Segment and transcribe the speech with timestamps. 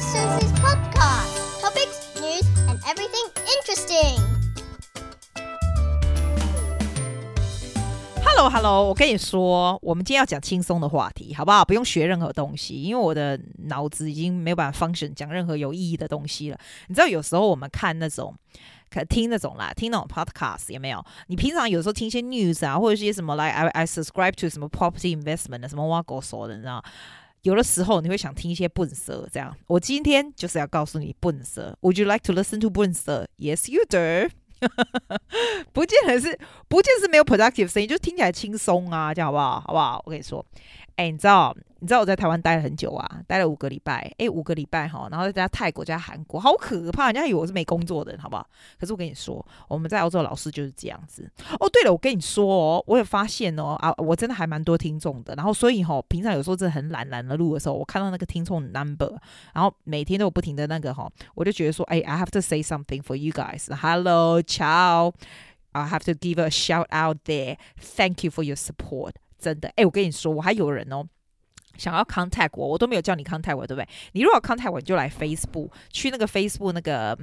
[0.00, 1.60] to Susie's podcast.
[1.60, 3.26] Topics, news, and everything
[3.58, 4.18] interesting.
[8.22, 11.62] Hello，Hello，我跟你说，我们今天要讲轻松的话题，好不好？
[11.64, 16.58] 不用学任何东西，因为我的脑子已经没有办法 function 讲任何有意义的东西了。
[16.86, 18.34] 你知道，有时候我们看那种。
[18.90, 21.00] 可听那种啦，听那种 podcast 有没有？
[21.28, 26.82] 你平常有时候听一些 news 啊，或者是些什么来、like、I I subscribe to 什么 property investment 的什么挖狗手的，你知道？
[27.42, 29.56] 有的时候你会想听一些笨舌这样。
[29.66, 31.76] 我今天就是要告诉你笨舌。
[31.80, 34.30] Would you like to listen to 笨舌？Yes, you do
[35.72, 39.60] 不见得是，不见是没有 productive 声音，就听起来轻松啊，这样好不好？
[39.60, 40.02] 好不好？
[40.04, 40.44] 我跟你说。
[41.00, 44.12] 哎，你知道，你知道我在台湾待了很久啊，待了五个礼拜。
[44.18, 47.06] 哎，五个礼拜哈，然后再加泰国加韩国，好可怕！
[47.06, 48.46] 人家以为我是没工作的人，好不好？
[48.78, 51.26] 可是我跟你说，我们在澳洲老师就是这样子。
[51.58, 55.34] 哦，对了，我跟你说哦，我有发现哦啊，我真的还蛮多听众的。
[55.36, 59.18] 然后所以哈，平常有时候真的很懒懒的录的时候，我看到那个听众 number，
[59.54, 63.74] 然后每天都有不停的那个哈，我就觉得说，哎，I have to say something for you guys.
[63.74, 65.14] Hello, ciao.
[65.72, 67.56] I have to give a shout out there.
[67.78, 69.12] Thank you for your support.
[69.40, 71.04] 真的，哎，我跟你说，我还有人哦。
[71.76, 73.88] 想要 contact 我，我都没有叫你 contact 我，对不对？
[74.12, 77.16] 你如果 contact 我，你就来 Facebook，去那个 Facebook 那个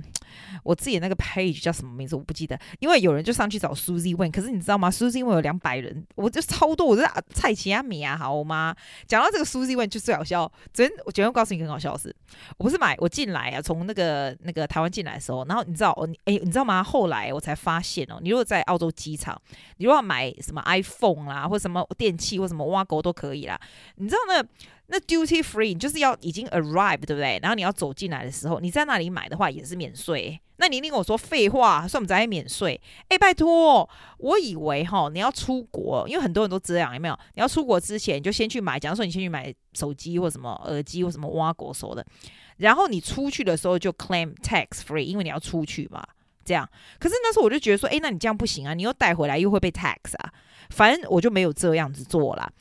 [0.64, 2.16] 我自己那个 page 叫什么名字？
[2.16, 2.60] 我不记得。
[2.80, 8.76] 因为有人就上去找 Suzy Wen，可是你知道吗？Suzy Wen 有两百人，我就超多，我是蔡奇阿米啊，好吗？
[9.08, 10.52] 讲到这个 Suzy Wen 就最好笑。
[10.74, 12.16] 昨天我昨天告诉你很好笑的事，
[12.58, 16.84] 我不是买我进来啊，从那个那个台湾进来的时候，然后你知道我，哎，你知道吗？
[16.84, 19.40] 后来我才发现哦，你如果在澳洲机场，
[19.78, 23.60] 你如果买什么 iPhone 啦，或什么电器或什么挖狗都可以啦，
[23.96, 24.37] 你知道那？
[24.88, 27.40] 那 duty free 就是要已经 arrive 对不对？
[27.42, 30.40] 然后你要走进来的时候，你在那里买的话也是免税。
[30.60, 32.82] 那你一定跟我说废话，算我们在免税？
[33.10, 37.20] 哎，拜托，我以为哈你要出国，因为很多人都这样，有没有？
[37.36, 42.04] 你要出国之前你就先去买，假如说你先去买手机或什么耳机或什么挖国手的，
[42.58, 46.04] 然后你出去的时候就 claim tax free，因为你要出去嘛，
[46.44, 46.68] 这样。
[46.98, 50.34] 可是那时候我就觉得说，哎，那你这样不行啊，你又带回来又会被 tax 啊，
[50.72, 52.52] 反正我就没有这样子做啦。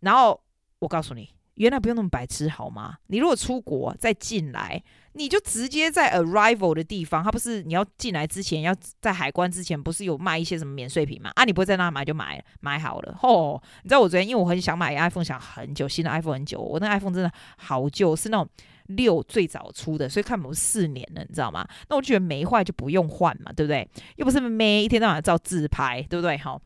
[0.00, 0.38] 然后
[0.86, 1.28] 我告诉你。
[1.56, 2.96] 原来不用那么白痴好吗？
[3.06, 4.80] 你如果出国再进来，
[5.14, 11.32] 你就直接在 arrival 的地方，他不是你要进来之前要在海关之前不是有卖一些什么免税品吗？
[11.34, 13.16] 啊，你不会在那买就买买好了。
[13.18, 18.46] 吼，你知道我昨天因为我很想买 iPhone，想很久，新的 iPhone 很久，我那 iPhone 真的好旧，是那种
[18.88, 21.66] 六最早出的，所以看不四年了，你知道吗？
[21.88, 23.88] 那我觉得没坏就不用换嘛，对不对？
[24.16, 26.36] 又不是没一天到晚照自拍，对不对？
[26.36, 26.60] 好。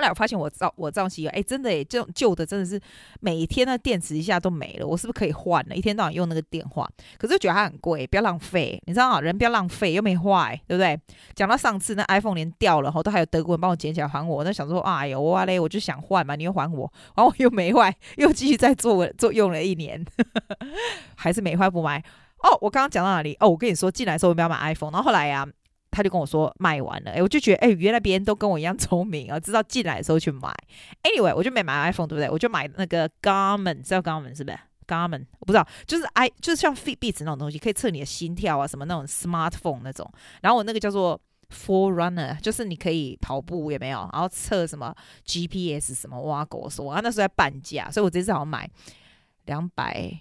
[0.00, 2.80] 后来我发现我造我造起，哎，真的哎，这种旧的真的是
[3.20, 5.76] 每天的电池一下都没了，我是不是可以换了？
[5.76, 6.88] 一天到晚用那个电话，
[7.18, 9.20] 可是我觉得它很贵，不要浪费，你知道吗？
[9.20, 10.98] 人不要浪费，又没坏，对不对？
[11.34, 20.02] 讲到上次那 iPhone 连掉了，后都还有德国人帮我捡起来还我，那想说，哎呦哇嘞，我就想换嘛，你又还我，还我又没坏，又继续再做做用了一年，
[21.14, 22.02] 还是没坏不买。
[22.38, 23.36] 哦，我刚刚讲到哪里？
[23.38, 25.59] 哦，我跟你说，进来的时候我们要买 iPhone，然后后来呀、啊。
[25.90, 30.54] 他就跟我说卖完了，哎，我就觉得，哎，原来别人都跟我一样聪明啊，知道进来的时候去买。
[31.02, 32.30] Anyway，我就没买 iPhone，对不对？
[32.30, 40.08] 我就买那个 Garmin，知道 Garmin 是不是？Garmin 我不知道，就是 i 就是像 Fitbit 那种东西，可以测你的心跳啊，什么那种 smartphone 那种。
[40.42, 41.20] 然后我那个叫做
[41.52, 44.08] Forerunner，就是你可以跑步有没有？
[44.12, 48.68] 然后测什么 GPS 什么挖狗说啊，那时候在半价，所以我这次好像买
[49.46, 50.12] 两百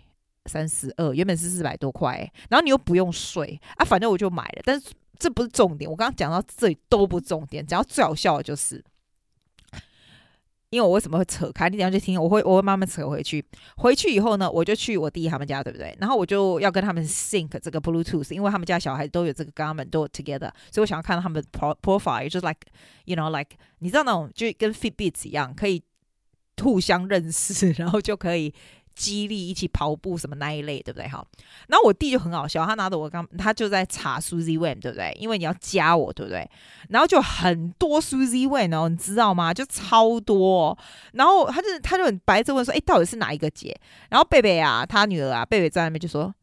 [0.46, 4.90] 三十二，原本是四百多块，然后你又不用税啊，反正我就买了，但是。
[5.20, 8.82] 这不是重点，我刚刚讲到这里都不重点，讲到最好笑的就是，
[10.70, 11.68] 因为我为什么会扯开？
[11.70, 13.44] 你等下去听，我会我会慢慢扯回去。
[13.76, 15.94] 回去以后呢，我就去我弟他们家，对不对？
[16.00, 22.62] 然后我就要跟他们 sync 这个 Bluetooth，因为他们家小孩都有这个 g a r m e n t 都有 together，所以我想要看到他们的 profile，就是 like
[23.04, 25.84] you know like 你知道那种就跟 Fitbits 一样，可以
[26.62, 28.54] 互相认识， 然后就可以。
[28.96, 31.08] 激励一起跑步什么那一类，对不对？
[31.08, 31.26] 好，
[31.68, 35.16] 然后我弟就很好笑，他拿着我刚，他就在查 Suzy Wen，对不对？
[35.20, 36.50] 因为你要加我，对不对？
[36.90, 39.54] 然后就很多 Suzy Wen 哦，你知道吗？
[39.54, 40.78] 就超多。
[41.14, 46.34] 然后他就他就很白着问说：“哎，到底是哪一个姐？”然后贝贝啊，他女儿啊，贝贝在那边就说。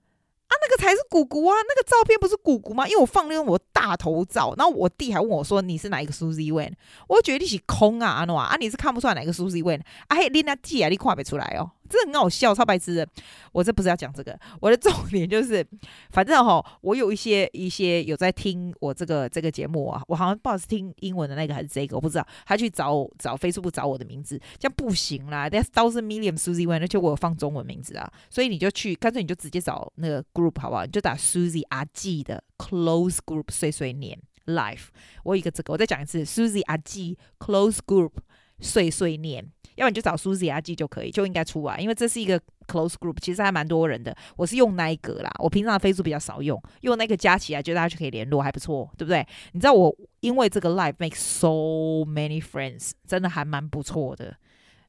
[0.48, 1.56] 啊，那个才是姑姑啊！
[1.56, 2.86] 那个照片不是姑姑吗？
[2.86, 6.70] 因为我放那个我大头照，然后我弟还问我说：“你是哪一个 Suzy Wen？”
[7.08, 9.80] 我觉得你是空啊，阿诺啊，你是看不出来哪个 Suzy Wen？
[10.06, 13.08] 啊，嘿，你那记啊，你看不出来哦，这很好笑，超白痴的。
[13.52, 15.66] 我这不是要讲这个，我的重点就是，
[16.10, 22.26] 反正哈，我有一些一些有在听我这个这个节目啊，我好像不好意思听英文的那个还是这个，我不知道。
[22.44, 30.24] 他去找找 Facebook 找我的名字，这样不行啦，That's thousand million Suzy Wen，而且我有放中文名字啊，所以你就去，干脆你就直接找那个。
[30.36, 30.84] group 好不好？
[30.84, 34.88] 你就打 Suzy 阿 G 的 close group 碎碎念 life。
[35.24, 38.12] 我有一个这个，我再讲一次，Suzy 阿 G close group
[38.60, 39.44] 碎碎念。
[39.76, 44.16] 要不然你就找 Suzy 阿 G 就可以，就应该出来，因为这是一个 close group，其实还蛮多人的。
[44.34, 49.26] 我是用那一个啦，我平常的飞书比较少用，用那个加起来，就大家就可以联络，还不错，对不对？
[49.52, 51.48] 你知道我因为这个 live make so
[52.06, 54.34] many friends，真的还蛮不错的。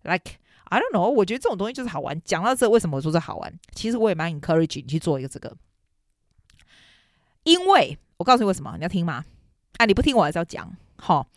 [0.03, 2.21] Like I don't know，我觉得这种东西就是好玩。
[2.23, 3.53] 讲到这，为什么我说这好玩？
[3.73, 5.53] 其实我也蛮 encourage 你去做一个这个，
[7.43, 9.25] 因为我告诉你为什么，你要听吗？
[9.79, 11.27] 啊，你不听我还是要讲，好。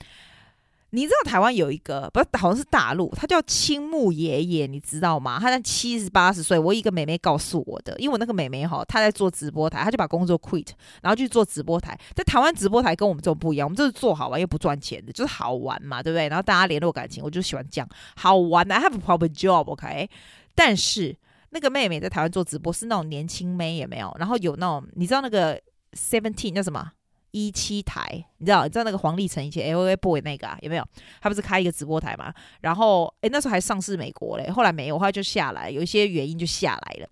[0.93, 5.39] 你知道台湾有一个，不是好像是大陆，他叫青木爷爷，你知道吗？
[5.41, 10.67] 他在七十八十岁，我一个妹妹告诉我的，因为我那个妹妹哈，她在做直播台，她就把工作 quit，
[11.03, 11.97] 然后去做直播台。
[12.15, 16.29] 在台湾直播台跟我们这种不一样，我们这是做好玩又不赚钱的，就是好玩嘛，对不对？
[16.29, 18.75] 然后大家联络感情，我就喜欢这样好玩的。
[18.75, 20.11] I have a proper job，OK？
[20.57, 21.17] 但是
[21.51, 25.61] 那个妹妹在台湾做直播是那种年轻妹，也没有，然后有那种你知道那个
[25.93, 26.93] seventeen 叫什么？
[27.33, 28.65] 一七台，你知道？
[28.65, 30.87] 你知道那个黄立成以前 LA Boy 那个啊，有没有？
[31.21, 32.33] 他不是开一个直播台嘛？
[32.61, 37.09] 然后，诶，那时候还上市美国嘞，后来没有，后来就下来，有一些原因就下来了。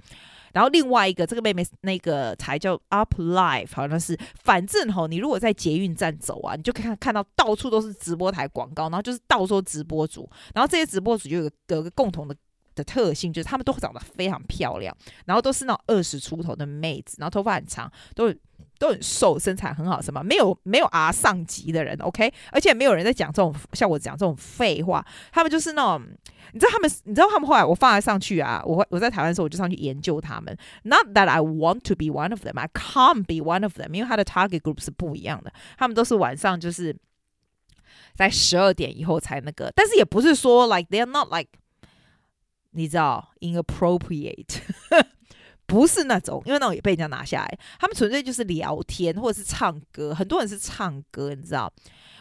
[0.52, 12.34] 然后另外一个这个妹妹那个台叫 Up Live，好像是，反正吼，你如果在捷运站走啊，你就可以看看到到处都是直播台广告，然后就是到处直播主，然后这些直播主就有个有个共同的
[12.74, 18.34] 的特性，就是他们都长得非常漂亮，然后都是那种二十出头的妹子，然后头发很长，都。
[18.78, 26.06] 都很瘦，身材很好，什么没有没有 R 上级的人，OK，而且没有人在讲这种像我讲这种废话，他们就是那种，
[26.52, 34.60] 你知道他们，你知道他们后来我放在上去啊，我我在台湾的时候我就上去研究他们，Not that I want to be one of them, I can't be one of them，因为他的 target
[34.60, 36.96] group 是不一样的，他们都是晚上就是
[38.14, 41.50] 在十二点以后才那个，但是也不是说 like they are not like，
[42.70, 44.60] 你知道 inappropriate。
[45.68, 47.58] 不是那种，因为那种也被人家拿下来。
[47.78, 51.72] 他们纯粹就是聊天或者是唱歌，很多人是唱歌，你知道。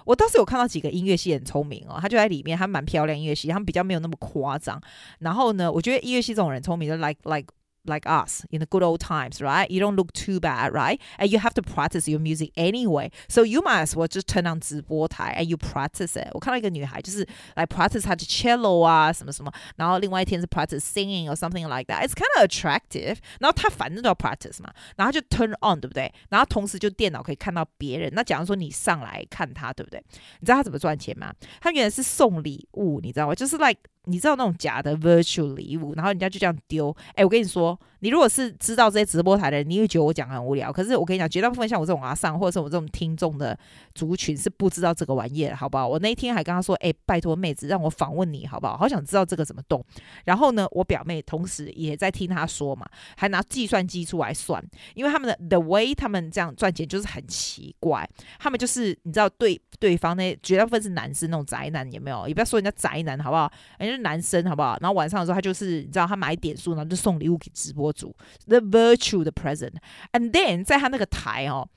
[0.05, 4.79] 我当时有看到几个音乐系很聪明哦，他就在里面，他蛮漂亮音乐系，他们比较没有那么夸张。
[5.19, 7.47] 然后呢，我觉得音乐系这种人聪明，就 like like。
[7.86, 9.68] like us in the good old times, right?
[9.68, 11.00] You don't look too bad, right?
[11.18, 13.10] And you have to practice your music anyway.
[13.28, 16.28] So you might as well just turn on 直播台 and you practice it.
[16.32, 17.26] 我看到一个女孩就是
[17.56, 22.06] 来 practice 她的 cello 啊，什么什么，然后另外一天是 practice singing or something like that.
[22.06, 23.18] It's kind of attractive.
[23.40, 26.12] 然后她反正都要 practice 嘛，然后就 turn on，对不对？
[26.30, 28.12] 然后同时就电脑可以看到别人。
[28.14, 30.00] 那假如说你上来看她，对不对？
[30.38, 31.32] 你知道她怎么赚钱吗？
[31.60, 33.34] 她原来是送礼物，你知道吗？
[33.34, 36.95] 就是 like 你知道那种假的 virtual 礼物，然后人家就这样丢。
[37.13, 40.71] 哎，我跟你说，你如果是知道这些直播台的人，你会觉得我讲很无聊。
[40.71, 43.57] 可是我跟你讲，绝大部分像我这种阿上，或者是我这种听众的
[43.93, 45.87] 族群是不知道这个玩意儿，好不好？
[45.87, 48.77] 我那一天还跟他说，哎，拜托妹子，让我访问你好不好？
[48.77, 49.83] 好想知道这个怎么动。
[50.25, 52.87] 然后呢，我表妹同时也在听他说嘛，
[53.17, 54.63] 还拿计算机出来算，
[54.95, 58.09] 因为他们的 the way 他们这样赚钱就是很奇怪，
[58.39, 62.27] 他们就是你知道对对方那绝大部分是男生那种宅男，有没有？
[62.27, 63.51] 也不要说人家宅男好不好？
[63.79, 64.76] 人家男生好不好？
[64.80, 68.14] 然后晚上的时候，他就是你知道，他买点数，然后就送礼物给直播主，
[68.46, 71.68] the virtual 的 present，and then 在他那个台哦，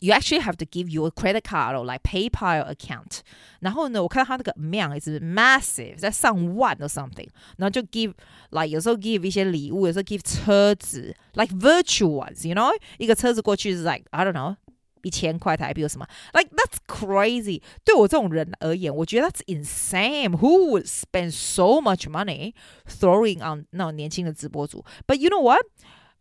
[0.00, 3.20] you actually have to give you a credit card or like PayPal account。
[3.60, 8.12] 然后呢，我看到他那个 amount 是 massive，在上万 or something，然后就 give
[8.50, 14.56] like 有时候 give 一些礼物，有时候 give 车子，like virtual ones，you know，一个车子过去是 like I don't know。
[15.03, 17.61] 一千块台币有什么？Like that's crazy。
[17.83, 20.37] 对我这种人而言，我觉得 that's insane。
[20.37, 22.53] Who would spend so much money
[22.87, 25.65] throwing on 那种年轻的直播主？But you know what？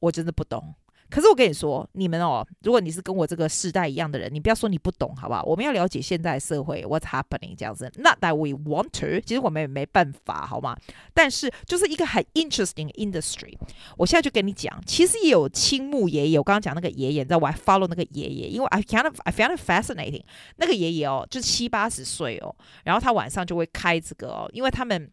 [0.00, 0.74] 我真的不懂。
[1.10, 5.42] 可是我跟你说，你们哦，如果你是跟我这个世代一样的人，你不要说你不懂，好不好？
[5.44, 7.90] 我们要了解现在社会 what's happening 这样子。
[7.96, 10.76] Not that we want to，其实我们也没办法，好吗？
[11.14, 13.56] 但是就是一个很 interesting industry。
[13.96, 20.24] 我现在就跟你讲，其实也有青木爷爷，我刚刚讲那个爷爷，你知道我还 follow 那个爷爷，因为 I kind of I found it fascinating。
[20.56, 25.10] 那个爷爷哦，就七八十岁哦，然后他晚上就会开这个哦，因为他们。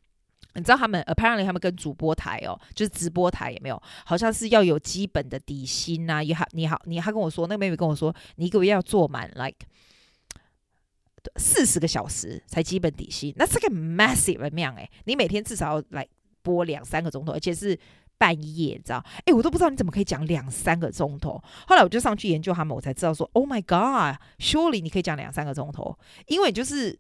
[0.56, 3.82] 你知道他们 apparently 他们跟主播台哦，就是直播台有没有？
[4.06, 6.22] 好像是要有基本的底薪呐、啊。
[6.22, 9.58] 你好，你好，你他跟我说，那个妹妹跟我说，你一个月要做满 like
[11.36, 14.90] 四十个小时才基本底薪，那是个 massive amount 哎。
[15.04, 16.08] 你每天至少要来
[16.42, 17.78] 播两三个钟头，而且是
[18.18, 19.04] 半夜，你知道？
[19.26, 21.42] 哎，我都不知道你怎么可以讲两三个钟头。
[21.68, 25.98] 后来我就上去研究他们，我才知道说，Oh my God，surely 你可以讲两三个钟头，
[26.28, 26.98] 因为就是。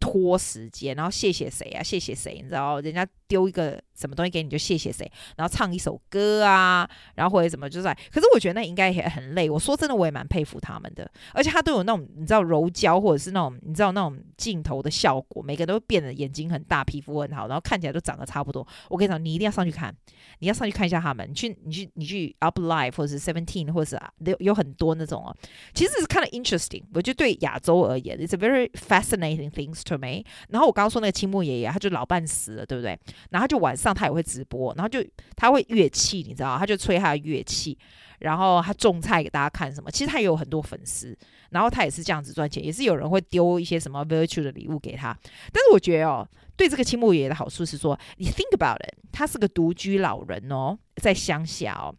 [0.00, 1.82] 拖时间，然后谢谢谁啊？
[1.82, 2.34] 谢谢谁？
[2.42, 9.48] 你知道，人家丢一个什么东西给你，就谢谢谁，然后唱一首歌啊，然后或者什么，就是，可是我觉得那应该也很累。
[9.48, 18.66] 我说真的，我也蛮佩服他们的，而且他都有那种你知道柔焦或者是那种你知道那种镜头的效果，每个都变得眼睛很大，皮肤很好，然后看起来都长得差不多。
[18.88, 19.94] 我跟你讲，你一定要上去看，
[20.40, 25.36] 你要上去看一下他们，你去你去你去 Up Live 或者是 Seventeen 或者是有有很多那种哦，
[25.72, 26.82] 其实是看了 interesting。
[26.92, 30.24] 我觉得对亚洲而言，it's a very fascinating things to me。
[30.48, 32.98] 然后我刚刚说那个青木爷爷，他就老半死了，对不对？
[33.28, 35.04] 然后就晚上他也会直播，然后就
[35.36, 37.76] 他会乐器，你知道，他就吹他的乐器，
[38.20, 39.90] 然后他种菜给大家看什么。
[39.90, 41.16] 其实他也有很多粉丝，
[41.50, 45.16] 然后他也是这样子赚钱，也是有人会丢一些什么 virtual 的礼物给他。
[45.52, 51.94] 但是我觉得哦，对这个青木爷爷的好处是说，你 think about it，他是个独居老人哦，在乡下哦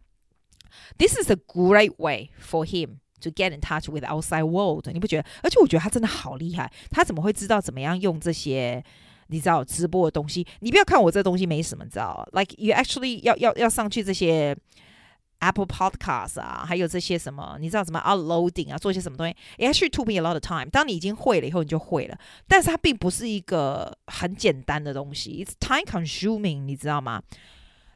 [0.98, 2.96] ，this is a great way for him。
[3.22, 5.24] to get in touch with outside world，你不觉得？
[5.44, 8.82] 而且我觉得他真的好厉害，他怎么会知道怎么样用这些
[9.32, 10.46] 你知道直播的东西？
[10.60, 14.56] 你不要看我这东西没什么，你知道？Like you actually 要要要上去这些
[15.40, 20.70] Apple Podcast 啊，还有这些什么，你知道什么 uploading 啊，做些什么东西？It actually took me a lot of time。
[20.70, 22.16] 当你已经会了以后，你就会了。
[22.46, 27.22] 但是它并不是一个很简单的东西，It's time consuming，你知道吗？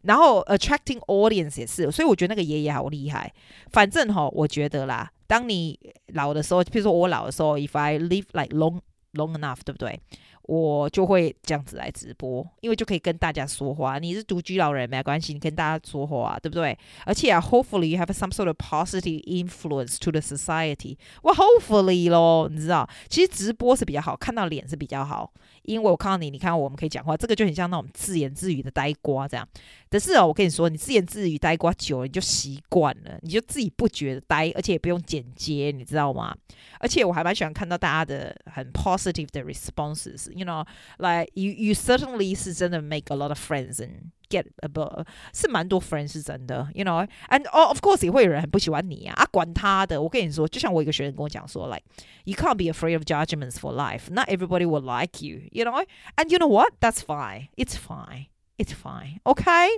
[0.02, 3.33] 然后 attracting audience 也是，所以我觉得那个爷爷好厉害。
[3.71, 5.11] 反正哈，我觉得啦。
[5.28, 5.78] 当你
[6.14, 8.81] 老的时候，譬如说我老的时候，if I live like long
[9.14, 10.00] long enough，对不对？
[10.47, 13.99] 我就会这样子来直播，因为就可以跟大家说话。
[13.99, 16.76] 你是独居老人没关系，你跟大家说话，对不对？
[17.05, 20.97] 而且啊，hopefully you have some sort of positive influence to the society。
[21.23, 25.33] 哇，hopefully 咯，你知道，其实直播是比较好，看到脸是比较好。
[25.67, 29.47] 因为我看到你，你看到我们可以讲话，这个就很像那种自言自语的呆瓜这样。
[29.91, 36.37] 可是哦，我跟你说，你自言自语呆瓜久了，你就习惯了，你就自己不觉得呆，而且也不用剪接，你知道吗？
[36.81, 40.31] 而且我还蛮喜欢看到大家的很 positive 的 responses。
[40.33, 40.67] You know,
[40.99, 46.12] like you you certainly 是真的 make a lot of friends and get above 是蛮多 friends
[46.13, 46.68] 是真的。
[46.74, 50.01] You know, and of course 也会有人很不喜欢你啊，啊，管他的。
[50.01, 51.84] 我跟你说，就像我一个学生跟我讲说，like
[52.25, 54.12] you can't be afraid of judgments for life.
[54.12, 55.42] Not everybody will like you.
[55.51, 55.86] You know,
[56.16, 56.74] and you know what?
[56.80, 57.50] That's fine.
[57.56, 58.28] It's fine.
[58.58, 59.20] It's fine.
[59.25, 59.70] Okay.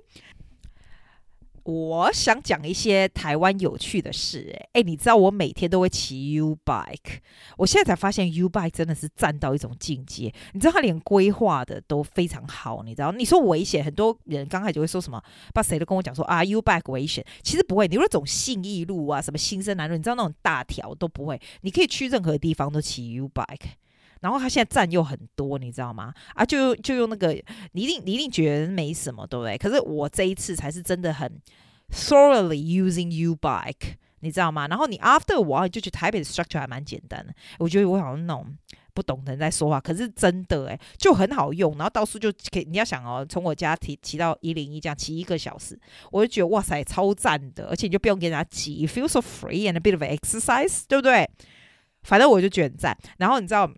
[1.70, 7.18] 我想讲一些台湾有趣的事，诶，诶，你知道我每天都会骑 U bike，
[7.58, 10.32] 我现在才发现 U bike 真的是站到一种境界。
[10.54, 13.12] 你知道他连规划的都非常好，你知道？
[13.12, 15.22] 你说危险，很多人刚开始就会说什么，
[15.52, 17.87] 把谁都跟我讲说啊 U bike 危险，其实不会。
[17.87, 23.72] 你如果走信义路啊，什么新生南路，你知道那种大条都不会，你可以去任何地方都骑 U bike。
[24.20, 26.12] 然后他现在站又很多，你知道吗？
[26.34, 27.32] 啊，就就用那个，
[27.72, 29.56] 你一定你一定觉得没什么，对不对？
[29.56, 31.40] 可是我这一次才是真的很
[31.92, 34.66] thoroughly using you bike，你知道吗？
[34.68, 37.32] 然后你 after 我就觉得台北的 structure 还蛮简单的。
[37.58, 38.46] 我觉得我好像那种
[38.92, 41.72] 不懂的人在说话，可是真的诶，就很好用。
[41.78, 45.78] 然后到处就可以，你要想哦，从我家骑骑到一零一这样骑一个小时，
[46.10, 47.68] 我就觉得哇塞，超赞的！
[47.68, 51.28] 而且你就不用跟人家挤 feel so free and a bit of exercise，对不对？
[52.02, 52.96] 反正我就觉得赞。
[53.18, 53.70] 然后你知道。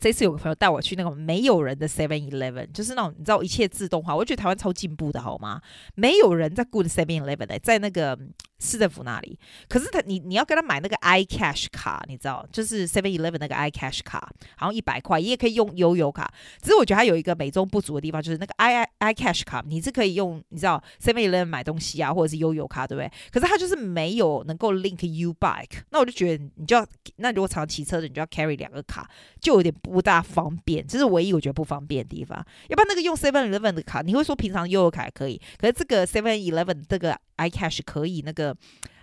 [0.00, 5.60] 这次有个朋友带我去那种没有人的 Seven Eleven，就是那种你知道一切自动化，我觉得台湾超进步的好吗？
[5.94, 8.18] 没有人在 Good Seven Eleven 在那个
[8.58, 9.38] 市政府那里。
[9.68, 16.32] 可是他你你要跟他买那个 iCash 卡，你知道，就是 Seven Eleven 那个 iCash 卡，好像一百块，你也可以用悠游卡。
[16.62, 23.10] 只是我觉得它有一个美中不足的地方，就是那个 i i iCash 卡，你是可以用，你知道 Seven Eleven 买东西啊，或者是悠游卡，对不对？
[23.32, 25.82] 可是它就是没有能够 link U Bike。
[25.90, 26.86] 那我就觉得你就要，
[27.16, 29.08] 那如果常骑车的，你就要 carry 两个卡，
[29.40, 29.74] 就有点。
[29.88, 32.38] 不大方便，这是唯一我觉得不方便的地方。
[32.68, 38.56] 要不然那个用 Seven Eleven 的卡，你会说平常悠游卡可以，可是这个 Seven Eleven 这个 iCash 可以那个。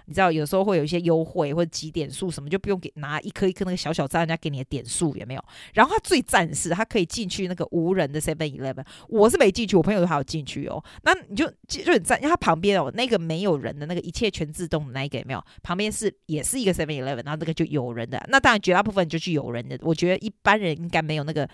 [0.05, 5.43] 你知道有时候会有一些优惠或者积点数什么，就不用给拿一颗一颗那个小小账人家给你的点数有没有？
[5.74, 10.83] 然后他最赞是，他可以进去那个无人的 Seven Eleven，我是没进去，我朋友都还有进去哦。
[11.03, 15.43] 那你就就很赞，因为他旁边哦那个没有人的那个一切全自动的那一个有没有？
[15.63, 18.24] 旁边是也是一个 Seven Eleven，然后那个就有人的。
[18.29, 21.50] 那当然绝大部分就去有人的，我觉得一般人应该没有那个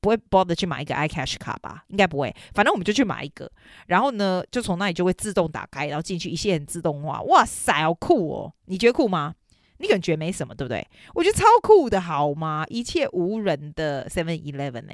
[0.00, 1.84] 不会 bother 去买一个 iCash 卡吧？
[1.88, 2.34] 应该不会。
[2.54, 3.50] 反正我们就去买一个，
[3.86, 7.22] 然后呢就从那里就会自动打开，然后进去一切很自动化。
[7.22, 7.87] 哇塞！
[7.88, 8.52] 好酷哦！
[8.66, 9.34] 你觉得酷吗？
[9.78, 10.86] 你可能觉得没什么，对不对？
[11.14, 12.66] 我觉得超酷的，好吗？
[12.68, 14.92] 一切无人的 Seven Eleven 呢？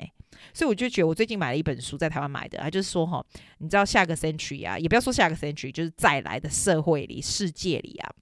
[0.52, 3.24] 所以我就觉得，我最近买了一本书，在台湾买的，它就是说哈，
[3.58, 8.12] 你知道下个 century 啊，也不要说下个 century，就是再来的社会里、世界里啊，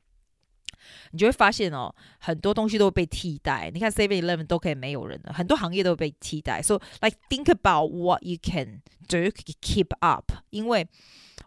[1.11, 3.71] 你就会发现哦，很多东西都会被替代。
[3.73, 6.61] 你看 Seven Eleven 都可以没有人了，很多行业都会被替代。
[6.63, 10.89] So like think about what you can do to keep up，因为。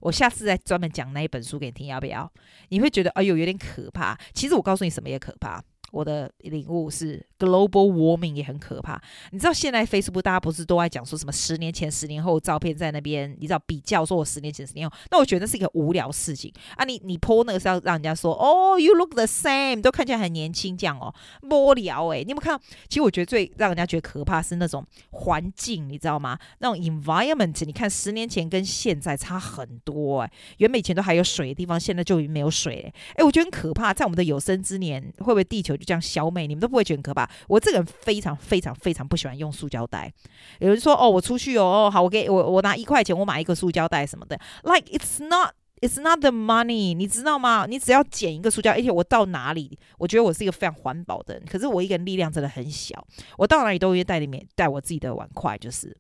[0.01, 2.32] 我下次再专门讲那一本书给你听，要不要？
[2.70, 4.15] 你会觉得哎呦有点可怕。
[4.34, 5.63] 其实我告诉你什么也可怕。
[5.96, 9.02] 我的领悟是 global warming 也很可怕。
[9.32, 16.84] 你知道现在 Facebook 大家不是都在讲说什么十年前、十年后照片在那边，你知道比较说我十年前、十年后，那我觉得是一个无聊事情啊。
[16.84, 21.14] 你你 po 那个是要让人家说哦，you look the same，都看起来很年轻这样哦，
[21.50, 22.62] 无聊诶，你有没有看到？
[22.90, 26.38] 其实我觉得最让人家觉得可怕是那种环境，你知道吗？
[26.60, 32.94] 那种 environment，你看十年前跟现在差很多诶，原本以前都还有水的地方，现在就已经没有水诶。
[33.16, 36.48] 诶，我觉得很可怕，在我们的有生之年，会不会地球就这样消灭？
[36.48, 37.30] 你们都不会觉得可怕？
[37.48, 40.12] 我这个人非常非常非常不喜欢用塑胶袋。
[40.60, 47.68] 有人说：“哦，我出去哦，好，我给我我拿一块钱，我买一个塑胶袋什么的。” Like it's not, it's not the money，你知道吗？
[47.70, 51.44] 你只要捡一个塑胶，而且我到哪里，我觉得我是一个非常环保的人。
[51.46, 53.06] 可是我一个人力量真的很小，
[53.38, 55.96] 我到哪里都会带里面带我自己的碗筷，就是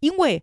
[0.00, 0.42] 因为。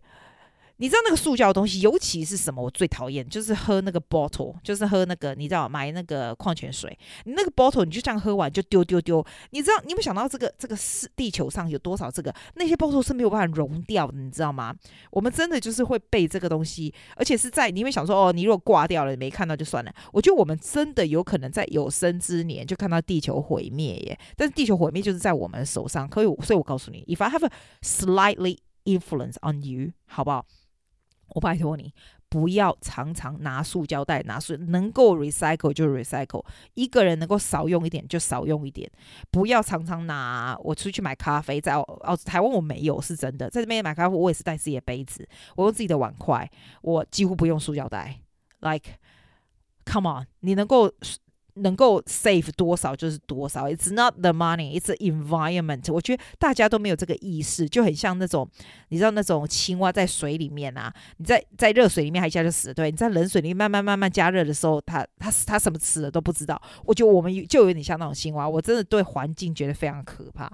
[0.80, 2.62] 你知道那个塑胶的东西，尤其是什么？
[2.62, 9.22] 我最讨厌就是喝那个 bottle，就是喝那个，你知道买那个矿泉水，你那个 bottle 你就这样喝完就丢丢丢。
[9.50, 14.74] 你知道你有没有想到这个这个是地球上有多少这个那些 bottle 是没有办法溶掉的，你知道吗？
[15.10, 19.94] 我们真的就是会被这个东西，而且是在你会想说哦，你如果挂掉了，你没看到就算了。
[20.14, 24.18] 我觉得我们真的有可能在有生之年就看到地球毁灭耶。
[24.34, 27.50] 但是地球毁灭就是在我们手上，可以，所以我告诉你，if I have a
[27.82, 30.46] slightly influence on you，好不好？
[31.30, 31.92] 我拜托你，
[32.28, 36.44] 不要常常拿塑胶袋，拿塑能够 recycle 就 recycle，
[36.74, 38.90] 一个人能够少用一点就少用一点，
[39.30, 40.56] 不要常常拿。
[40.62, 46.50] 我出去买咖啡，在哦台湾我没有，是真的，在这边买咖啡我也是带自己的杯子，我用自己的碗筷，
[46.82, 48.20] 我几乎不用塑胶袋。
[48.60, 48.94] Like
[49.84, 50.92] come on，你能够。
[51.54, 55.92] 能够 save 多少就是多少，It's not the money, it's environment.。
[55.92, 58.48] 我觉得大家都没有这个意识，就很像那种，
[58.88, 66.60] 你知道那种青蛙在水里面啊，你在在热水里面它一下就死了，对，你在冷水里面慢慢慢慢加热的时候，它它它什么吃的都不知道。
[66.84, 70.50] 我觉得我们就有点像那种青蛙，我真的对环境觉得非常可怕。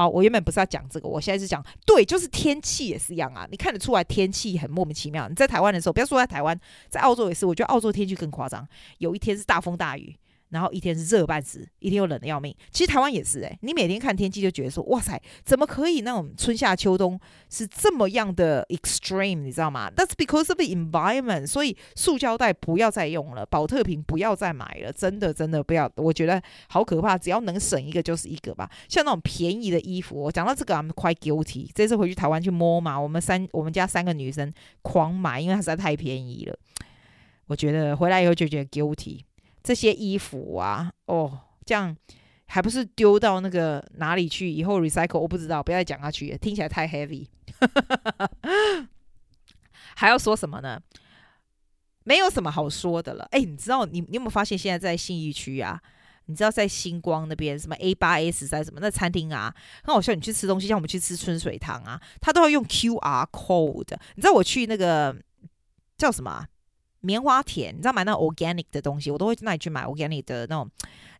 [0.00, 5.28] 啊，我原本不是要讲这个，我现在是讲，对，就是天气也是一样啊，你看得出来天气很莫名其妙。
[5.28, 8.66] 你在台湾的时候，不要说在台湾，在澳洲也是，我觉得澳洲天气更夸张，
[8.96, 10.16] 有一天是大风大雨。
[10.50, 12.54] 然后一天是热半死，一天又冷的要命。
[12.70, 21.46] 其实台湾也是诶、你每天看天气就觉得说，哇塞，怎么可以那种春夏秋冬是这么样的 extreme，你知道吗？That's because of the environment。
[21.46, 25.90] 所以塑胶袋不要再用了，保特瓶不要再买了，真的真的不要。
[25.96, 28.70] 我觉得好可怕，只要能省一个就是一个吧。
[28.88, 31.70] 像那种便宜的衣服，我讲到这个，I'm quite guilty。
[31.74, 34.52] 这次回去台湾去摸嘛，我们三我们家三个女生
[34.82, 36.58] 狂买，因为它实在太便宜了。
[37.46, 39.20] 我觉得回来以后就觉得 guilty。
[39.62, 41.96] 这些衣服啊，哦，这样
[42.46, 44.50] 还不是丢到那个哪里去？
[44.50, 47.26] 以后 recycle 我不知道，不要再讲下去，听起来太 heavy。
[49.96, 50.80] 还要说什么呢？
[52.04, 53.28] 没有什么好说的了。
[53.30, 55.80] 哎，你知道你你有没有发现现在在信义区啊？
[56.26, 60.14] 你知道在星光那边什么 A 八 A 十三什么那餐厅啊，很好笑。
[60.14, 63.96] 你去吃东西，像我们去吃春水堂啊，他都要用 QR code。
[64.14, 65.14] 你知道我去那个
[65.98, 66.46] 叫什么？
[67.00, 70.70] 棉花田，你知道买那 organic 的东西，我都会那里去买 organic 的那种，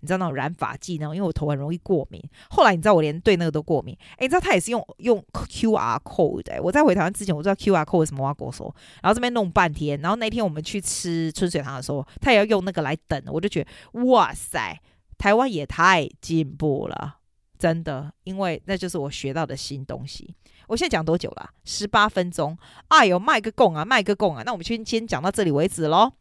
[0.00, 2.22] 你知道那种染发剂那种，因为我头很容易过敏。
[2.50, 6.62] 后来你知道我连对那个都过敏，诶，你知道他也是用用 QR code 的。
[6.62, 14.78] 我在回台湾之前，我知道 QR code 什么，我要跟我说，然后这边弄半天，然后那天我们去吃春水堂的时候，他也要用那个来等，我就觉得哇塞，
[15.16, 17.16] 台湾也太进步了，
[17.58, 20.34] 真的，因为那就是我学到的新东西。
[20.70, 21.50] 我现在讲多久了？
[21.64, 22.56] 十八分钟。
[22.86, 24.44] 哎呦，卖个供啊，卖个供啊！
[24.46, 26.12] 那我们先先讲到这里为止喽。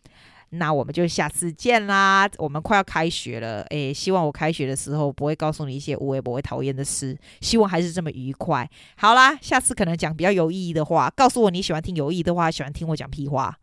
[0.49, 2.27] 那我们就下次见啦。
[2.39, 7.15] 我们快要开学了，诶，希望我开学的时候不会告诉你一些我也、不会讨厌的事。
[7.41, 8.67] 希望还是这么愉快。
[8.97, 11.13] 好啦，下次可能讲比较有意义的话。
[11.15, 13.55] 告诉我你喜欢听有意义的话，喜欢听我讲屁话。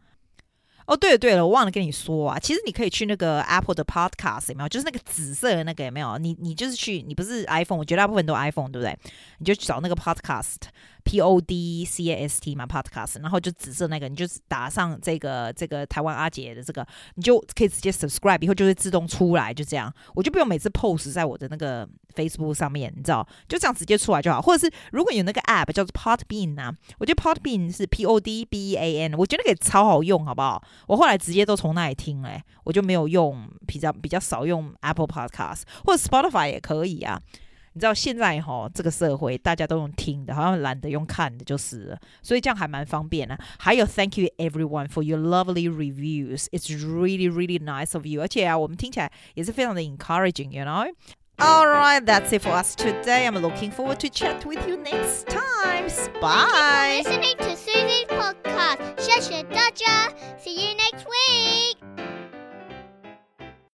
[0.87, 4.68] 哦，对了对了，我忘了跟你说啊，其实你可以去那个 Apple 的 Podcast 有没有？
[4.68, 6.16] 就是那个紫色的那个有没有？
[6.18, 8.96] 你你就是去，你不是 iPhone，我绝大部分都 iPhone，对不对？
[9.38, 10.57] 你就去找那个 Podcast。
[11.07, 24.42] P O D C A S T 嘛，Podcast，然后就紫色那个，你就打上这个这个台湾阿杰的这个，你就可以直接 subscribe，以后就会自动出来，就这样，我就不用每次 post 在我的那个 Facebook 上面，你知道，就这样直接出来就好。
[24.42, 30.61] 或者是如果有那个 app 叫做 Podbean 啊，我觉得 Podbean 是 P O D B A N，我觉得那个超好用，好不好？
[30.88, 37.23] 我后来直接都从那里听嘞，我就没有用比较比较少用 Apple Podcast 或者 Spotify 也可以啊。
[37.76, 41.98] 你知道现在哈，这个社会大家都用听的，好像懒得用看的，就是了。
[42.22, 43.38] 所以这样还蛮方便的。
[43.58, 46.48] 还有，Thank you everyone for your lovely reviews.
[46.52, 48.22] It's really, really nice of you.
[48.22, 50.91] 而且啊，我们听起来也是非常的 encouraging, you know.
[51.38, 53.26] All right, that's it for us today.
[53.26, 55.88] I'm looking forward to chat with you next time.
[56.20, 57.02] Bye.
[57.04, 58.78] Listening to Susie's podcast.
[59.00, 60.12] 谢谢大家。
[60.38, 61.75] See you.